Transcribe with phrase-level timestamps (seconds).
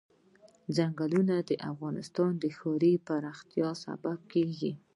[0.75, 4.71] ځنګلونه د افغانستان د ښاري پراختیا سبب کېږي.